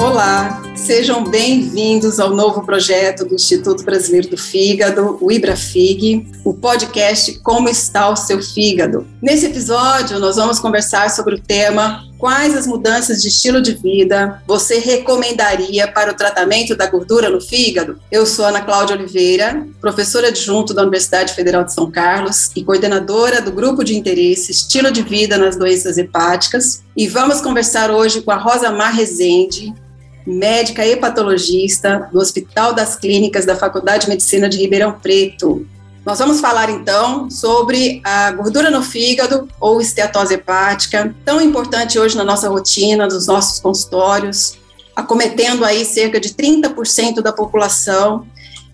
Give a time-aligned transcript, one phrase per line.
[0.00, 7.38] Olá, sejam bem-vindos ao novo projeto do Instituto Brasileiro do Fígado, o IbraFig, o podcast
[7.40, 9.06] Como está o seu fígado.
[9.20, 14.42] Nesse episódio, nós vamos conversar sobre o tema Quais as mudanças de estilo de vida
[14.46, 17.98] você recomendaria para o tratamento da gordura no fígado?
[18.10, 23.40] Eu sou Ana Cláudia Oliveira, professora adjunto da Universidade Federal de São Carlos e coordenadora
[23.40, 26.82] do grupo de interesse Estilo de Vida nas Doenças Hepáticas.
[26.94, 29.74] E vamos conversar hoje com a Rosa Mar Rezende,
[30.30, 35.66] médica hepatologista do Hospital das Clínicas da Faculdade de Medicina de Ribeirão Preto.
[36.06, 42.16] Nós vamos falar então sobre a gordura no fígado ou esteatose hepática, tão importante hoje
[42.16, 44.58] na nossa rotina, nos nossos consultórios,
[44.96, 48.26] acometendo aí cerca de 30% da população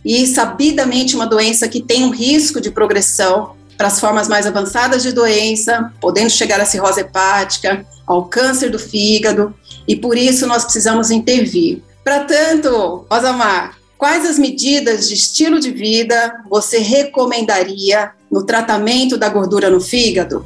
[0.04, 5.02] e sabidamente uma doença que tem um risco de progressão para as formas mais avançadas
[5.02, 9.54] de doença, podendo chegar à cirrose hepática, ao câncer do fígado,
[9.86, 11.82] e por isso nós precisamos intervir.
[12.02, 19.28] Para tanto, Rosamar, quais as medidas de estilo de vida você recomendaria no tratamento da
[19.28, 20.44] gordura no fígado?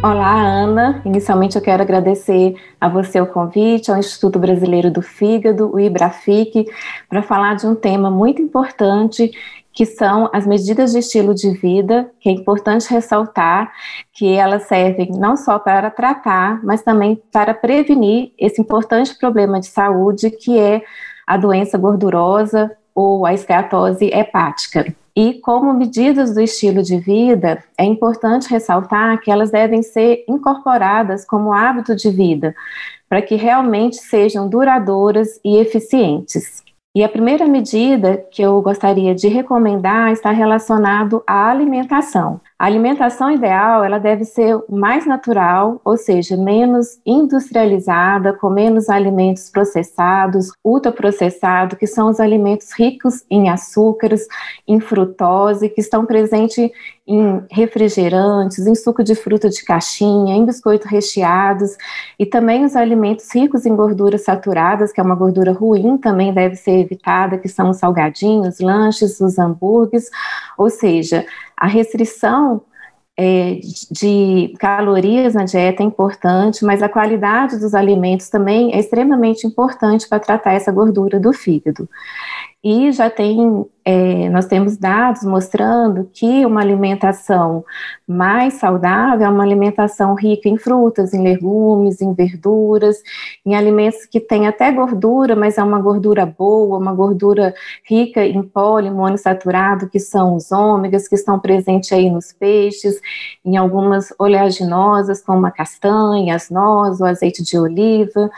[0.00, 1.02] Olá, Ana.
[1.04, 6.66] Inicialmente eu quero agradecer a você o convite ao Instituto Brasileiro do Fígado, o IBRAFIC,
[7.08, 9.32] para falar de um tema muito importante
[9.78, 13.72] que são as medidas de estilo de vida, que é importante ressaltar
[14.12, 19.66] que elas servem não só para tratar, mas também para prevenir esse importante problema de
[19.66, 20.82] saúde que é
[21.24, 24.92] a doença gordurosa ou a esteatose hepática.
[25.14, 31.24] E como medidas do estilo de vida, é importante ressaltar que elas devem ser incorporadas
[31.24, 32.52] como hábito de vida,
[33.08, 36.66] para que realmente sejam duradouras e eficientes.
[36.98, 42.40] E a primeira medida que eu gostaria de recomendar está relacionado à alimentação.
[42.58, 49.48] A alimentação ideal, ela deve ser mais natural, ou seja, menos industrializada, com menos alimentos
[49.48, 54.26] processados, ultraprocessados, que são os alimentos ricos em açúcares,
[54.66, 56.68] em frutose, que estão presentes
[57.06, 61.76] em refrigerantes, em suco de fruta de caixinha, em biscoitos recheados,
[62.18, 66.56] e também os alimentos ricos em gorduras saturadas, que é uma gordura ruim, também deve
[66.56, 70.10] ser evitada, que são os salgadinhos, lanches, os hambúrgueres,
[70.58, 71.24] ou seja,
[71.58, 72.62] a restrição
[73.18, 73.58] é,
[73.90, 80.08] de calorias na dieta é importante, mas a qualidade dos alimentos também é extremamente importante
[80.08, 81.88] para tratar essa gordura do fígado.
[82.62, 87.64] E já tem, é, nós temos dados mostrando que uma alimentação
[88.06, 92.96] mais saudável é uma alimentação rica em frutas, em legumes, em verduras,
[93.46, 97.54] em alimentos que têm até gordura, mas é uma gordura boa, uma gordura
[97.88, 103.00] rica em poliinsaturado, que são os ômegas, que estão presentes aí nos peixes,
[103.44, 108.28] em algumas oleaginosas, como a castanha, as nozes, o azeite de oliva,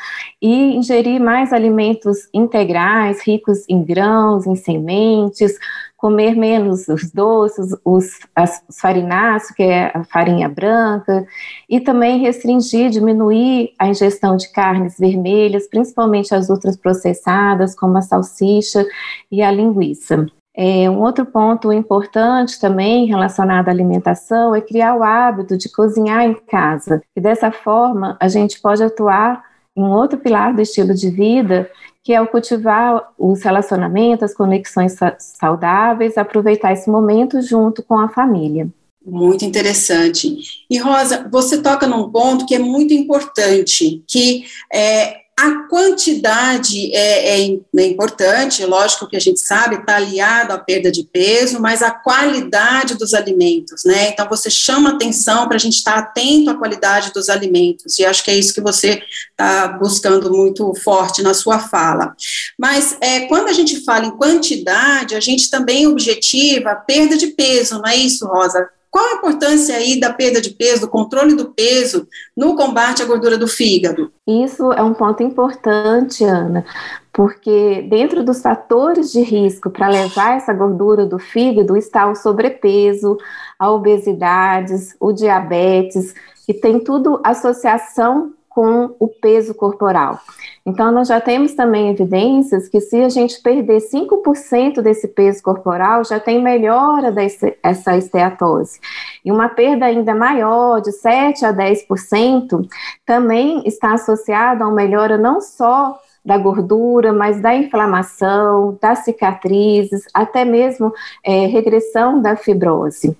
[0.42, 5.56] e ingerir mais alimentos integrais, ricos em grãos, grãos, em sementes,
[5.96, 11.26] comer menos os doces, os, as, os farináceos, que é a farinha branca,
[11.68, 18.02] e também restringir, diminuir a ingestão de carnes vermelhas, principalmente as outras processadas, como a
[18.02, 18.84] salsicha
[19.30, 20.26] e a linguiça.
[20.56, 26.22] É, um outro ponto importante também relacionado à alimentação é criar o hábito de cozinhar
[26.22, 27.02] em casa.
[27.14, 31.70] E dessa forma, a gente pode atuar um outro pilar do estilo de vida,
[32.02, 38.08] que é o cultivar os relacionamentos, as conexões saudáveis, aproveitar esse momento junto com a
[38.08, 38.68] família.
[39.04, 40.36] Muito interessante.
[40.68, 47.40] E Rosa, você toca num ponto que é muito importante, que é, a quantidade é,
[47.40, 51.80] é, é, importante, lógico que a gente sabe, está aliado à perda de peso, mas
[51.80, 54.10] a qualidade dos alimentos, né?
[54.10, 58.04] Então você chama atenção para a gente estar tá atento à qualidade dos alimentos, e
[58.04, 62.14] acho que é isso que você está buscando muito forte na sua fala.
[62.58, 67.28] Mas é, quando a gente fala em quantidade, a gente também objetiva a perda de
[67.28, 68.68] peso, não é isso, Rosa?
[68.90, 73.06] Qual a importância aí da perda de peso, do controle do peso no combate à
[73.06, 74.12] gordura do fígado?
[74.26, 76.64] Isso é um ponto importante, Ana,
[77.12, 83.16] porque dentro dos fatores de risco para levar essa gordura do fígado está o sobrepeso,
[83.56, 86.12] a obesidade, o diabetes,
[86.44, 90.18] que tem tudo associação com o peso corporal.
[90.66, 96.04] Então, nós já temos também evidências que se a gente perder 5% desse peso corporal,
[96.04, 98.80] já tem melhora dessa esteatose.
[99.24, 102.68] E uma perda ainda maior, de 7 a 10%,
[103.06, 110.04] também está associada a uma melhora não só da gordura, mas da inflamação, das cicatrizes,
[110.12, 110.92] até mesmo
[111.24, 113.16] é, regressão da fibrose.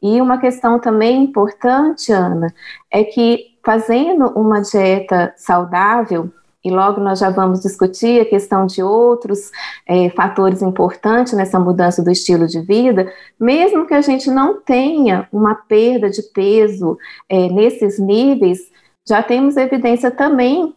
[0.00, 2.54] E uma questão também importante, Ana,
[2.90, 6.30] é que fazendo uma dieta saudável,
[6.64, 9.50] e logo nós já vamos discutir a questão de outros
[9.86, 15.28] é, fatores importantes nessa mudança do estilo de vida, mesmo que a gente não tenha
[15.30, 16.96] uma perda de peso
[17.28, 18.60] é, nesses níveis,
[19.06, 20.74] já temos evidência também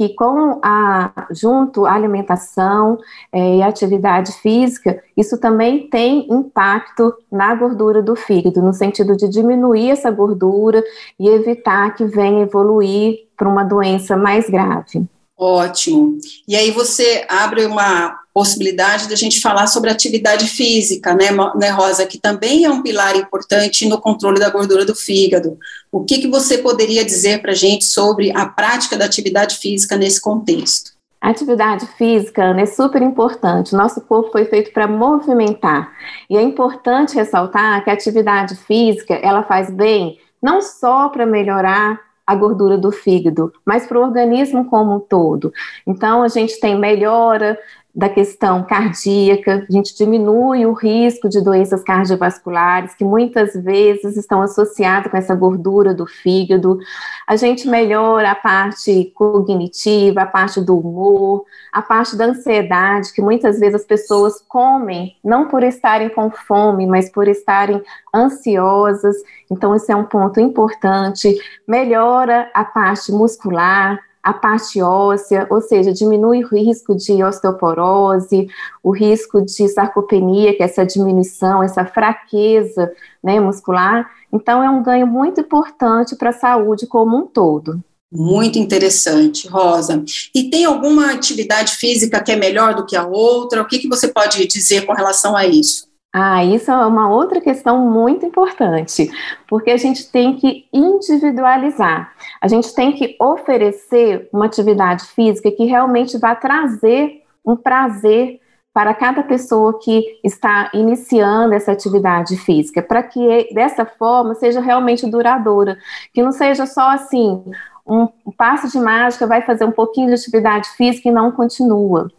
[0.00, 2.98] que com a junto à alimentação
[3.30, 9.28] é, e atividade física, isso também tem impacto na gordura do fígado, no sentido de
[9.28, 10.82] diminuir essa gordura
[11.18, 15.04] e evitar que venha evoluir para uma doença mais grave.
[15.36, 16.16] Ótimo.
[16.48, 22.06] E aí você abre uma possibilidade da gente falar sobre atividade física, né, né, Rosa,
[22.06, 25.58] que também é um pilar importante no controle da gordura do fígado.
[25.90, 29.96] O que, que você poderia dizer para a gente sobre a prática da atividade física
[29.96, 30.92] nesse contexto?
[31.20, 33.74] Atividade física Ana, é super importante.
[33.74, 35.92] Nosso corpo foi feito para movimentar.
[36.30, 42.00] E é importante ressaltar que a atividade física ela faz bem não só para melhorar
[42.26, 45.52] a gordura do fígado, mas para o organismo como um todo.
[45.84, 47.58] Então, a gente tem melhora
[47.94, 54.40] da questão cardíaca, a gente diminui o risco de doenças cardiovasculares, que muitas vezes estão
[54.40, 56.78] associadas com essa gordura do fígado.
[57.26, 63.20] A gente melhora a parte cognitiva, a parte do humor, a parte da ansiedade, que
[63.20, 67.82] muitas vezes as pessoas comem, não por estarem com fome, mas por estarem
[68.14, 69.16] ansiosas.
[69.50, 71.36] Então, esse é um ponto importante.
[71.66, 78.48] Melhora a parte muscular, a parte óssea, ou seja, diminui o risco de osteoporose,
[78.82, 84.10] o risco de sarcopenia, que é essa diminuição, essa fraqueza né, muscular.
[84.32, 87.82] Então, é um ganho muito importante para a saúde como um todo.
[88.12, 90.04] Muito interessante, Rosa.
[90.34, 93.62] E tem alguma atividade física que é melhor do que a outra?
[93.62, 95.89] O que, que você pode dizer com relação a isso?
[96.12, 99.08] Ah, isso é uma outra questão muito importante,
[99.48, 102.12] porque a gente tem que individualizar.
[102.40, 108.40] A gente tem que oferecer uma atividade física que realmente vá trazer um prazer
[108.72, 115.08] para cada pessoa que está iniciando essa atividade física, para que dessa forma seja realmente
[115.08, 115.78] duradoura,
[116.12, 117.42] que não seja só assim,
[117.86, 122.10] um passo de mágica vai fazer um pouquinho de atividade física e não continua.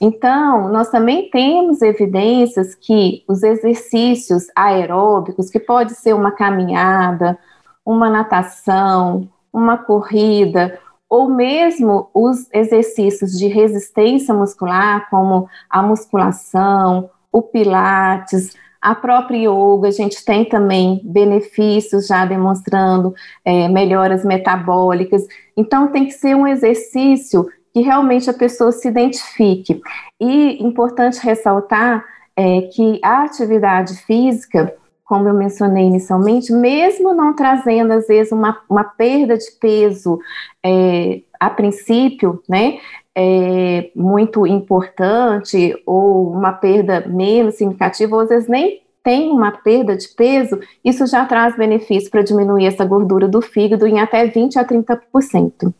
[0.00, 7.38] Então, nós também temos evidências que os exercícios aeróbicos, que pode ser uma caminhada,
[7.84, 10.78] uma natação, uma corrida,
[11.08, 19.88] ou mesmo os exercícios de resistência muscular, como a musculação, o pilates, a própria yoga,
[19.88, 25.26] a gente tem também benefícios já demonstrando é, melhoras metabólicas.
[25.56, 27.48] Então, tem que ser um exercício
[27.78, 29.80] que realmente a pessoa se identifique.
[30.20, 32.04] E importante ressaltar
[32.36, 38.60] é, que a atividade física, como eu mencionei inicialmente, mesmo não trazendo às vezes uma,
[38.68, 40.18] uma perda de peso
[40.64, 42.78] é, a princípio, né,
[43.14, 49.96] é, muito importante ou uma perda menos significativa, ou às vezes nem tem uma perda
[49.96, 54.58] de peso, isso já traz benefício para diminuir essa gordura do fígado em até 20
[54.58, 55.72] a 30%.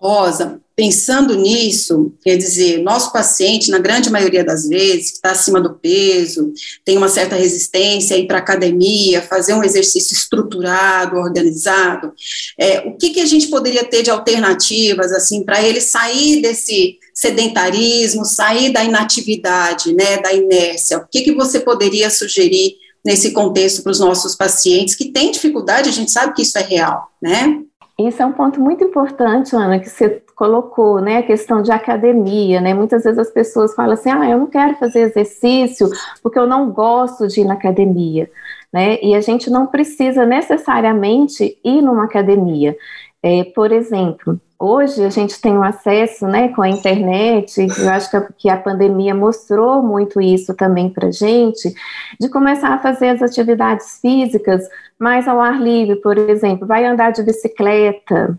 [0.00, 5.60] Rosa, pensando nisso, quer dizer, nosso paciente, na grande maioria das vezes, que está acima
[5.60, 6.54] do peso,
[6.86, 12.14] tem uma certa resistência a ir para a academia, fazer um exercício estruturado, organizado,
[12.58, 16.96] é, o que, que a gente poderia ter de alternativas, assim, para ele sair desse
[17.12, 20.96] sedentarismo, sair da inatividade, né, da inércia?
[20.96, 25.90] O que, que você poderia sugerir nesse contexto para os nossos pacientes que têm dificuldade,
[25.90, 27.64] a gente sabe que isso é real, né?
[28.08, 32.60] Isso é um ponto muito importante, Ana, que você colocou, né, a questão de academia,
[32.60, 35.88] né, muitas vezes as pessoas falam assim, ah, eu não quero fazer exercício
[36.22, 38.30] porque eu não gosto de ir na academia,
[38.72, 42.74] né, e a gente não precisa necessariamente ir numa academia,
[43.22, 48.10] é, por exemplo, hoje a gente tem um acesso, né, com a internet, eu acho
[48.10, 51.74] que a, que a pandemia mostrou muito isso também para gente,
[52.18, 54.66] de começar a fazer as atividades físicas
[55.00, 58.38] mais ao ar livre, por exemplo, vai andar de bicicleta,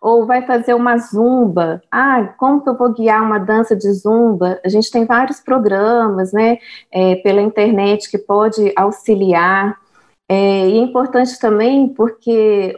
[0.00, 1.82] ou vai fazer uma zumba.
[1.90, 4.58] Ah, como que eu vou guiar uma dança de zumba?
[4.64, 6.58] A gente tem vários programas, né,
[6.90, 9.76] é, pela internet que pode auxiliar.
[10.30, 12.74] É, e é importante também porque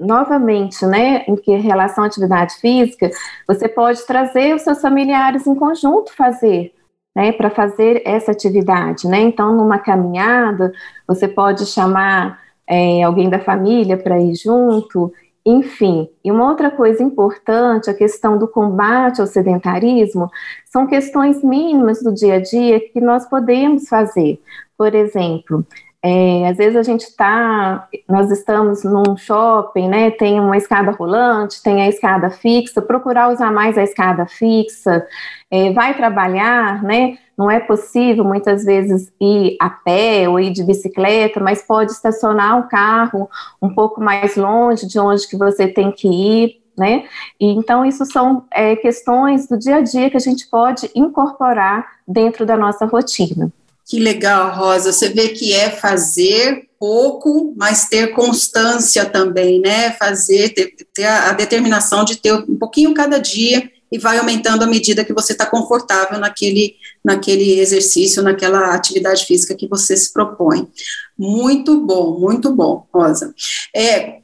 [0.00, 3.10] novamente, né, em que relação à atividade física,
[3.46, 6.72] você pode trazer os seus familiares em conjunto fazer,
[7.16, 9.20] né, para fazer essa atividade, né?
[9.20, 10.72] Então, numa caminhada,
[11.06, 15.12] você pode chamar é, alguém da família para ir junto,
[15.46, 16.08] enfim.
[16.22, 20.30] E uma outra coisa importante, a questão do combate ao sedentarismo,
[20.66, 24.40] são questões mínimas do dia a dia que nós podemos fazer.
[24.76, 25.64] Por exemplo,
[26.00, 30.12] É, às vezes a gente está, nós estamos num shopping, né?
[30.12, 35.04] Tem uma escada rolante, tem a escada fixa, procurar usar mais a escada fixa,
[35.50, 37.18] é, vai trabalhar, né?
[37.38, 42.58] Não é possível muitas vezes ir a pé ou ir de bicicleta, mas pode estacionar
[42.58, 43.30] o carro
[43.62, 47.04] um pouco mais longe de onde que você tem que ir, né?
[47.38, 51.86] E, então, isso são é, questões do dia a dia que a gente pode incorporar
[52.06, 53.52] dentro da nossa rotina.
[53.86, 54.92] Que legal, Rosa.
[54.92, 59.92] Você vê que é fazer pouco, mas ter constância também, né?
[59.92, 64.62] Fazer, ter, ter a, a, determinação de ter um pouquinho cada dia e vai aumentando
[64.62, 70.12] à medida que você está confortável naquele, naquele exercício, naquela atividade física que você se
[70.12, 70.68] propõe.
[71.18, 73.34] Muito bom, muito bom, Rosa.
[73.74, 74.18] É,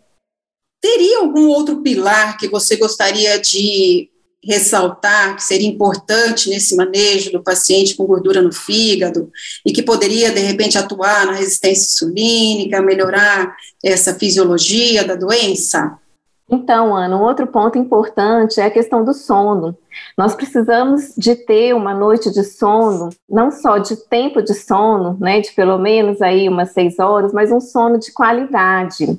[0.80, 4.11] teria algum outro pilar que você gostaria de
[4.47, 9.33] ressaltar que seria importante nesse manejo do paciente com gordura no fígado
[9.64, 15.99] e que poderia, de repente, atuar na resistência insulínica, melhorar essa fisiologia da doença?
[16.51, 19.77] Então, Ana, um outro ponto importante é a questão do sono.
[20.17, 25.41] Nós precisamos de ter uma noite de sono, não só de tempo de sono, né,
[25.41, 29.19] de pelo menos aí umas seis horas, mas um sono de qualidade,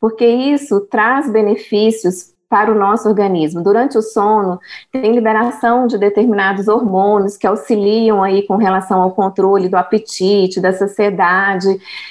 [0.00, 3.62] porque isso traz benefícios para o nosso organismo.
[3.62, 4.58] Durante o sono,
[4.90, 10.72] tem liberação de determinados hormônios que auxiliam aí com relação ao controle do apetite, da
[10.72, 11.68] saciedade,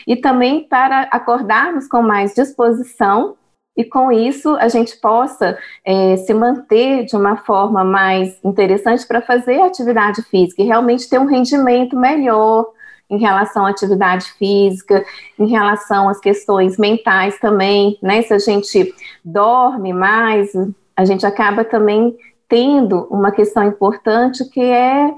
[0.08, 3.36] e também para acordarmos com mais disposição
[3.76, 9.22] e com isso a gente possa é, se manter de uma forma mais interessante para
[9.22, 12.66] fazer atividade física e realmente ter um rendimento melhor
[13.10, 15.04] em relação à atividade física,
[15.38, 18.22] em relação às questões mentais também, né?
[18.22, 20.50] Se a gente dorme mais,
[20.96, 22.16] a gente acaba também
[22.48, 25.14] tendo uma questão importante que é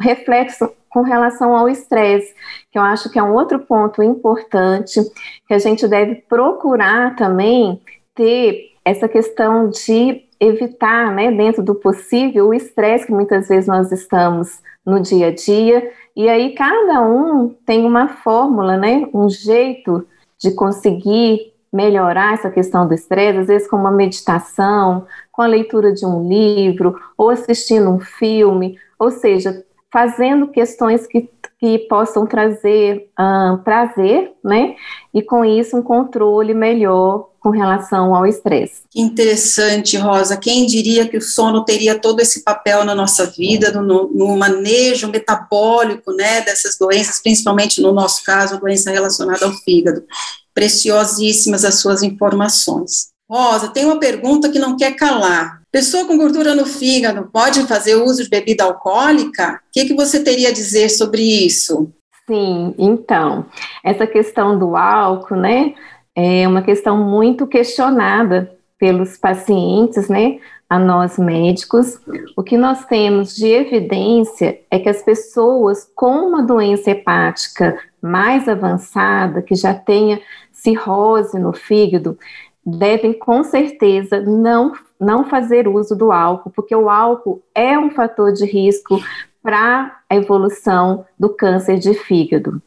[0.00, 2.34] reflexo com relação ao estresse,
[2.72, 5.00] que eu acho que é um outro ponto importante
[5.46, 7.80] que a gente deve procurar também
[8.16, 13.92] ter essa questão de evitar, né, dentro do possível, o estresse que muitas vezes nós
[13.92, 19.06] estamos no dia a dia e aí cada um tem uma fórmula, né?
[19.12, 20.06] Um jeito
[20.38, 25.92] de conseguir melhorar essa questão do estresse, às vezes com uma meditação, com a leitura
[25.92, 31.28] de um livro, ou assistindo um filme, ou seja, fazendo questões que,
[31.58, 34.74] que possam trazer um, prazer, né?
[35.14, 38.82] E com isso um controle melhor com relação ao estresse.
[38.94, 40.36] Interessante, Rosa.
[40.36, 45.08] Quem diria que o sono teria todo esse papel na nossa vida, no, no manejo
[45.08, 50.04] metabólico, né, dessas doenças, principalmente no nosso caso, doença relacionada ao fígado.
[50.52, 53.08] Preciosíssimas as suas informações.
[53.30, 55.62] Rosa, tem uma pergunta que não quer calar.
[55.76, 59.60] Pessoa com gordura no fígado pode fazer uso de bebida alcoólica?
[59.68, 61.92] O que, que você teria a dizer sobre isso?
[62.26, 63.44] Sim, então,
[63.84, 65.74] essa questão do álcool, né?
[66.16, 72.00] é uma questão muito questionada pelos pacientes, né, a nós médicos.
[72.34, 78.48] O que nós temos de evidência é que as pessoas com uma doença hepática mais
[78.48, 80.18] avançada, que já tenha
[80.50, 82.18] cirrose no fígado,
[82.66, 88.32] devem com certeza não, não fazer uso do álcool, porque o álcool é um fator
[88.32, 88.98] de risco
[89.40, 92.60] para a evolução do câncer de fígado.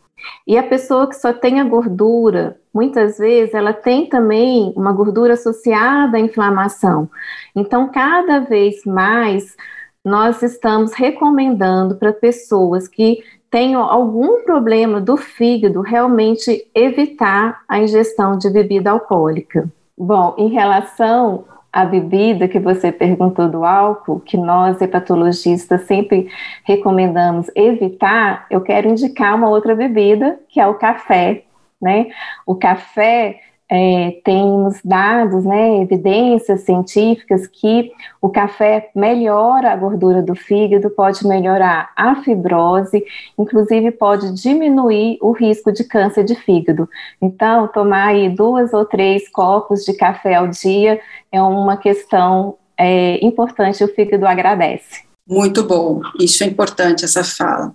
[0.48, 5.34] E a pessoa que só tem a gordura, muitas vezes ela tem também uma gordura
[5.34, 7.10] associada à inflamação.
[7.56, 9.56] Então, cada vez mais
[10.04, 18.38] nós estamos recomendando para pessoas que tenham algum problema do fígado realmente evitar a ingestão
[18.38, 19.70] de bebida alcoólica.
[20.00, 26.30] Bom, em relação a bebida que você perguntou do álcool, que nós hepatologistas sempre
[26.64, 31.44] recomendamos evitar, eu quero indicar uma outra bebida, que é o café,
[31.82, 32.08] né?
[32.46, 40.36] O café é, temos dados, né, evidências científicas que o café melhora a gordura do
[40.36, 43.06] fígado, pode melhorar a fibrose,
[43.38, 46.90] inclusive pode diminuir o risco de câncer de fígado.
[47.22, 51.00] Então, tomar aí duas ou três copos de café ao dia
[51.32, 55.09] é uma questão é, importante, o fígado agradece.
[55.30, 57.72] Muito bom, isso é importante, essa fala.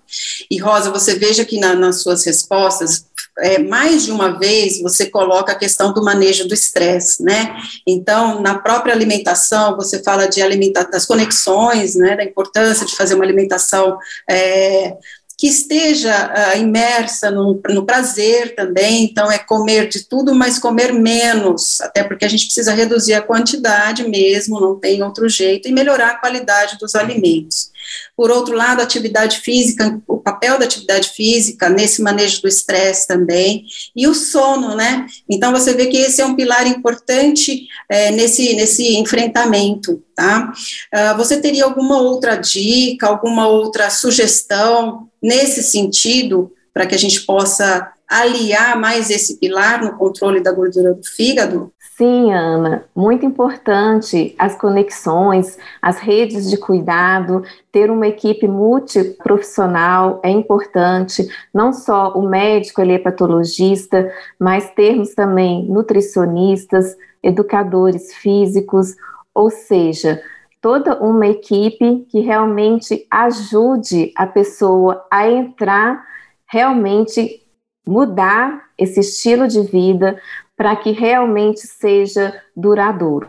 [0.50, 3.06] E Rosa, você veja que na, nas suas respostas,
[3.38, 7.56] é, mais de uma vez você coloca a questão do manejo do estresse, né?
[7.86, 13.14] Então, na própria alimentação, você fala de alimentar, das conexões, né, da importância de fazer
[13.14, 14.96] uma alimentação é,
[15.36, 20.92] que esteja uh, imersa no, no, prazer também, então é comer de tudo, mas comer
[20.92, 25.72] menos, até porque a gente precisa reduzir a quantidade mesmo, não tem outro jeito, e
[25.72, 27.72] melhorar a qualidade dos alimentos.
[28.16, 33.06] Por outro lado, a atividade física, o papel da atividade física nesse manejo do estresse
[33.06, 33.64] também,
[33.94, 35.06] e o sono, né?
[35.28, 40.52] Então, você vê que esse é um pilar importante é, nesse, nesse enfrentamento, tá?
[40.94, 47.22] Uh, você teria alguma outra dica, alguma outra sugestão nesse sentido, para que a gente
[47.22, 51.72] possa aliar mais esse pilar no controle da gordura do fígado?
[51.96, 60.28] Sim, Ana, muito importante as conexões, as redes de cuidado, ter uma equipe multiprofissional é
[60.28, 68.94] importante, não só o médico, ele é patologista, mas termos também nutricionistas, educadores físicos,
[69.32, 70.20] ou seja,
[70.64, 76.02] toda uma equipe que realmente ajude a pessoa a entrar,
[76.46, 77.42] realmente
[77.86, 80.18] mudar esse estilo de vida,
[80.56, 83.28] para que realmente seja duradouro.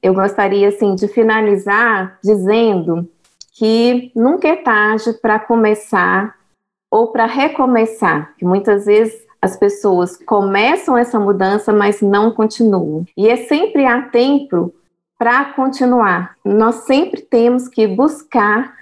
[0.00, 3.10] Eu gostaria assim de finalizar dizendo
[3.58, 6.36] que nunca é tarde para começar
[6.88, 13.04] ou para recomeçar, que muitas vezes as pessoas começam essa mudança, mas não continuam.
[13.16, 14.72] E é sempre há tempo
[15.18, 16.36] para continuar.
[16.44, 18.74] Nós sempre temos que buscar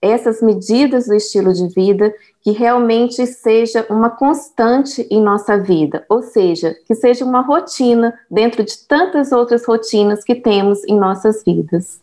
[0.00, 6.22] essas medidas do estilo de vida que realmente seja uma constante em nossa vida, ou
[6.22, 12.00] seja, que seja uma rotina dentro de tantas outras rotinas que temos em nossas vidas.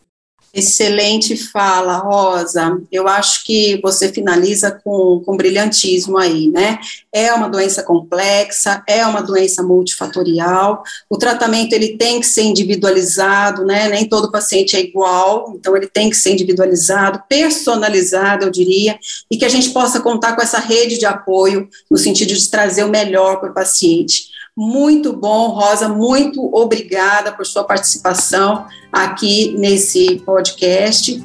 [0.56, 2.80] Excelente fala, Rosa.
[2.90, 6.78] Eu acho que você finaliza com, com brilhantismo aí, né?
[7.12, 10.82] É uma doença complexa, é uma doença multifatorial.
[11.10, 13.90] O tratamento ele tem que ser individualizado, né?
[13.90, 18.98] Nem todo paciente é igual, então ele tem que ser individualizado, personalizado, eu diria,
[19.30, 22.82] e que a gente possa contar com essa rede de apoio no sentido de trazer
[22.82, 24.35] o melhor para o paciente.
[24.56, 31.22] Muito bom, Rosa, muito obrigada por sua participação aqui nesse podcast.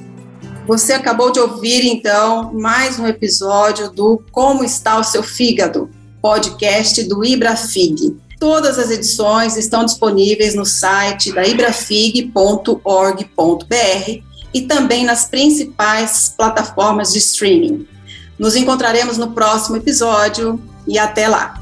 [0.67, 5.89] Você acabou de ouvir, então, mais um episódio do Como Está o Seu Fígado,
[6.21, 8.17] podcast do IbraFig.
[8.37, 14.23] Todas as edições estão disponíveis no site da ibrafig.org.br
[14.53, 17.87] e também nas principais plataformas de streaming.
[18.37, 21.60] Nos encontraremos no próximo episódio e até lá!